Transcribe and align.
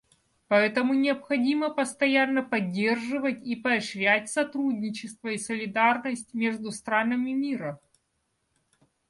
Поэтому 0.47 0.95
необходимо 0.95 1.69
постоянно 1.71 2.41
поддерживать 2.41 3.45
и 3.45 3.55
поощрять 3.55 4.31
сотрудничество 4.31 5.27
и 5.27 5.37
солидарность 5.37 6.33
между 6.33 6.71
странами 6.71 7.33
мира. 7.33 7.79